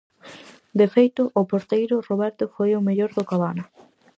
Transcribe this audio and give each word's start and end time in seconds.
De 0.79 0.87
feito, 0.95 1.23
o 1.41 1.43
porteiro 1.51 1.95
Roberto 2.09 2.43
foi 2.55 2.69
o 2.73 2.85
mellor 2.87 3.11
do 3.17 3.27
Cabana. 3.29 3.63